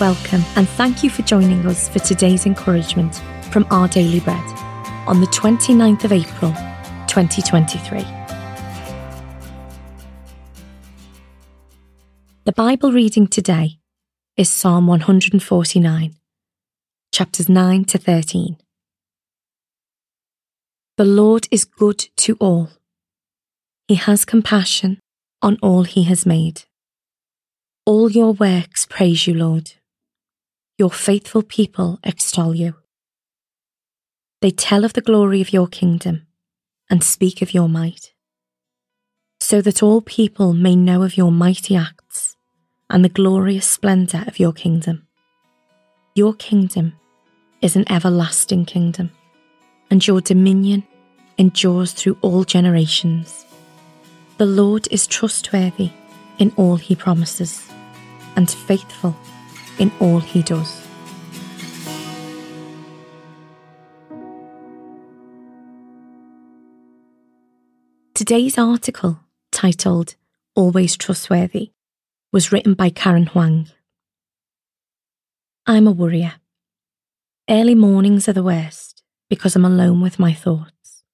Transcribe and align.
welcome, 0.00 0.44
and 0.56 0.68
thank 0.68 1.02
you 1.02 1.08
for 1.08 1.22
joining 1.22 1.66
us 1.66 1.88
for 1.88 1.98
today's 2.00 2.44
encouragement 2.44 3.22
from 3.50 3.66
Our 3.70 3.88
Daily 3.88 4.20
Bread 4.20 4.44
on 5.06 5.20
the 5.20 5.26
29th 5.28 6.04
of 6.04 6.12
April, 6.12 6.52
2023. 7.06 8.00
The 12.44 12.52
Bible 12.52 12.92
reading 12.92 13.26
today 13.26 13.78
is 14.36 14.50
Psalm 14.50 14.86
149, 14.86 16.14
chapters 17.12 17.48
9 17.48 17.84
to 17.86 17.98
13. 17.98 18.58
The 20.98 21.04
Lord 21.04 21.48
is 21.50 21.64
good 21.64 22.08
to 22.18 22.36
all. 22.38 22.68
He 23.88 23.94
has 23.94 24.26
compassion 24.26 24.98
on 25.40 25.56
all 25.62 25.84
he 25.84 26.02
has 26.04 26.26
made. 26.26 26.64
All 27.86 28.10
your 28.10 28.32
works 28.32 28.84
praise 28.84 29.26
you, 29.26 29.34
Lord. 29.34 29.72
Your 30.78 30.90
faithful 30.90 31.42
people 31.42 31.98
extol 32.04 32.54
you. 32.54 32.74
They 34.42 34.50
tell 34.50 34.84
of 34.84 34.92
the 34.92 35.00
glory 35.00 35.40
of 35.40 35.50
your 35.50 35.66
kingdom 35.66 36.26
and 36.90 37.02
speak 37.02 37.40
of 37.40 37.54
your 37.54 37.66
might, 37.66 38.12
so 39.40 39.62
that 39.62 39.82
all 39.82 40.02
people 40.02 40.52
may 40.52 40.76
know 40.76 41.02
of 41.02 41.16
your 41.16 41.32
mighty 41.32 41.76
acts 41.76 42.36
and 42.90 43.02
the 43.02 43.08
glorious 43.08 43.66
splendour 43.66 44.24
of 44.26 44.38
your 44.38 44.52
kingdom. 44.52 45.06
Your 46.14 46.34
kingdom 46.34 46.92
is 47.62 47.74
an 47.74 47.90
everlasting 47.90 48.66
kingdom, 48.66 49.10
and 49.90 50.06
your 50.06 50.20
dominion 50.20 50.86
endures 51.38 51.92
through 51.92 52.18
all 52.20 52.44
generations. 52.44 53.46
The 54.36 54.44
Lord 54.44 54.88
is 54.90 55.06
trustworthy 55.06 55.92
in 56.38 56.52
all 56.56 56.76
he 56.76 56.94
promises 56.94 57.66
and 58.36 58.50
faithful 58.50 59.16
in 59.78 59.92
all 60.00 60.20
he 60.20 60.42
does. 60.42 60.82
Today's 68.14 68.58
article, 68.58 69.20
titled 69.52 70.16
Always 70.54 70.96
Trustworthy, 70.96 71.72
was 72.32 72.50
written 72.50 72.74
by 72.74 72.90
Karen 72.90 73.26
Huang. 73.26 73.68
I'm 75.66 75.86
a 75.86 75.92
worrier. 75.92 76.34
Early 77.48 77.74
mornings 77.74 78.28
are 78.28 78.32
the 78.32 78.42
worst 78.42 79.02
because 79.28 79.54
I'm 79.54 79.64
alone 79.64 80.00
with 80.00 80.18
my 80.18 80.32
thoughts. 80.32 81.04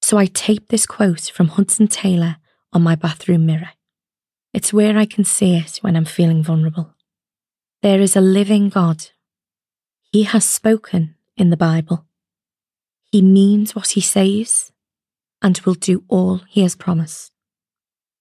So 0.00 0.16
I 0.16 0.26
tape 0.26 0.68
this 0.68 0.86
quote 0.86 1.32
from 1.34 1.48
Hudson 1.48 1.88
Taylor 1.88 2.36
on 2.72 2.82
my 2.82 2.94
bathroom 2.94 3.44
mirror. 3.44 3.70
It's 4.54 4.72
where 4.72 4.96
I 4.96 5.04
can 5.04 5.24
see 5.24 5.56
it 5.56 5.78
when 5.82 5.96
I'm 5.96 6.04
feeling 6.04 6.42
vulnerable. 6.42 6.95
There 7.82 8.00
is 8.00 8.16
a 8.16 8.20
living 8.20 8.68
God. 8.68 9.10
He 10.10 10.22
has 10.24 10.44
spoken 10.44 11.14
in 11.36 11.50
the 11.50 11.56
Bible. 11.56 12.06
He 13.12 13.22
means 13.22 13.74
what 13.74 13.90
he 13.90 14.00
says 14.00 14.72
and 15.42 15.58
will 15.60 15.74
do 15.74 16.04
all 16.08 16.40
he 16.48 16.62
has 16.62 16.74
promised. 16.74 17.32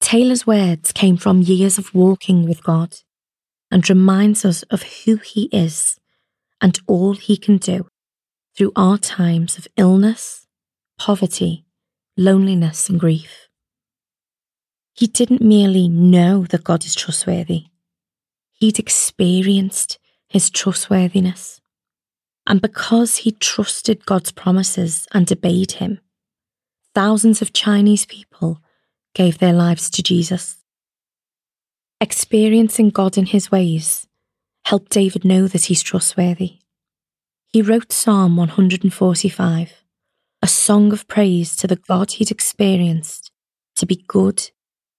Taylor's 0.00 0.46
words 0.46 0.92
came 0.92 1.16
from 1.16 1.42
years 1.42 1.78
of 1.78 1.94
walking 1.94 2.46
with 2.46 2.62
God 2.62 2.94
and 3.70 3.88
reminds 3.88 4.44
us 4.44 4.62
of 4.64 4.82
who 4.82 5.16
he 5.16 5.44
is 5.52 5.98
and 6.60 6.78
all 6.86 7.14
he 7.14 7.36
can 7.36 7.56
do 7.56 7.88
through 8.56 8.72
our 8.76 8.98
times 8.98 9.58
of 9.58 9.68
illness, 9.76 10.46
poverty, 10.98 11.64
loneliness, 12.16 12.88
and 12.88 13.00
grief. 13.00 13.48
He 14.94 15.06
didn't 15.06 15.40
merely 15.40 15.88
know 15.88 16.44
that 16.46 16.64
God 16.64 16.84
is 16.84 16.94
trustworthy, 16.94 17.66
he'd 18.58 18.78
experienced 18.78 19.98
his 20.28 20.50
trustworthiness. 20.50 21.60
And 22.46 22.60
because 22.60 23.18
he 23.18 23.32
trusted 23.32 24.06
God's 24.06 24.32
promises 24.32 25.06
and 25.12 25.30
obeyed 25.30 25.72
him, 25.72 26.00
thousands 26.94 27.42
of 27.42 27.52
Chinese 27.52 28.06
people 28.06 28.60
gave 29.14 29.38
their 29.38 29.52
lives 29.52 29.90
to 29.90 30.02
Jesus. 30.02 30.56
Experiencing 32.00 32.90
God 32.90 33.18
in 33.18 33.26
his 33.26 33.50
ways 33.50 34.06
helped 34.64 34.92
David 34.92 35.24
know 35.24 35.48
that 35.48 35.64
he's 35.64 35.82
trustworthy. 35.82 36.58
He 37.48 37.62
wrote 37.62 37.92
Psalm 37.92 38.36
145, 38.36 39.72
a 40.42 40.46
song 40.46 40.92
of 40.92 41.08
praise 41.08 41.56
to 41.56 41.66
the 41.66 41.76
God 41.76 42.12
he'd 42.12 42.30
experienced 42.30 43.30
to 43.76 43.86
be 43.86 44.04
good 44.06 44.50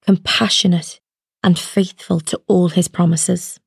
compassionate, 0.05 0.99
and 1.43 1.57
faithful 1.57 2.19
to 2.19 2.41
all 2.47 2.69
his 2.69 2.87
promises. 2.87 3.59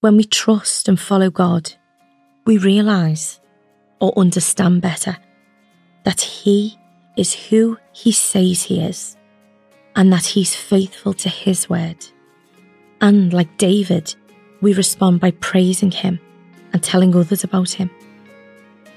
When 0.00 0.16
we 0.16 0.24
trust 0.24 0.88
and 0.88 0.98
follow 0.98 1.30
God, 1.30 1.72
we 2.46 2.58
realise 2.58 3.40
or 4.00 4.12
understand 4.16 4.80
better 4.80 5.16
that 6.04 6.20
he 6.20 6.78
is 7.16 7.34
who 7.34 7.78
he 7.92 8.12
says 8.12 8.62
he 8.62 8.80
is 8.80 9.16
and 9.96 10.12
that 10.12 10.24
he's 10.24 10.54
faithful 10.54 11.12
to 11.14 11.28
his 11.28 11.68
word. 11.68 12.06
And 13.00 13.32
like 13.32 13.58
David, 13.58 14.14
we 14.60 14.72
respond 14.72 15.20
by 15.20 15.32
praising 15.32 15.90
him 15.90 16.20
and 16.72 16.82
telling 16.82 17.14
others 17.14 17.44
about 17.44 17.70
him. 17.70 17.90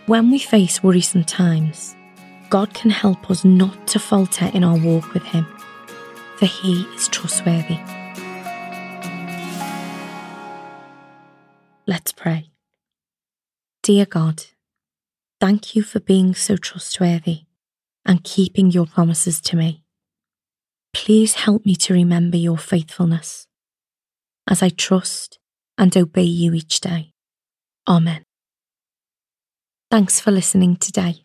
When 0.06 0.31
we 0.31 0.40
face 0.40 0.84
worrisome 0.84 1.23
times, 1.23 1.96
God 2.50 2.73
can 2.73 2.91
help 2.91 3.29
us 3.31 3.46
not 3.46 3.88
to 3.88 4.00
falter 4.00 4.50
in 4.53 4.63
our 4.63 4.78
walk 4.78 5.13
with 5.13 5.23
him 5.23 5.46
for 6.41 6.47
he 6.47 6.81
is 6.96 7.07
trustworthy. 7.07 7.78
Let's 11.85 12.12
pray. 12.12 12.50
Dear 13.84 14.07
God, 14.07 14.46
thank 15.40 15.75
you 15.75 15.84
for 15.84 16.00
being 16.00 16.34
so 16.34 16.57
trustworthy 16.57 17.41
and 18.07 18.24
keeping 18.24 18.72
your 18.72 18.88
promises 18.88 19.40
to 19.41 19.56
me. 19.56 19.84
Please 20.94 21.35
help 21.35 21.63
me 21.63 21.75
to 21.75 21.94
remember 21.94 22.38
your 22.38 22.58
faithfulness 22.58 23.46
as 24.50 24.63
I 24.63 24.69
trust 24.69 25.38
and 25.78 25.96
obey 25.96 26.23
you 26.23 26.56
each 26.56 26.79
day. 26.79 27.13
Amen. 27.88 28.25
Thanks 29.91 30.19
for 30.19 30.31
listening 30.31 30.78
today. 30.78 31.23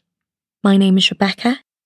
My 0.62 0.76
name 0.76 0.98
is 0.98 1.10
Rebecca 1.10 1.60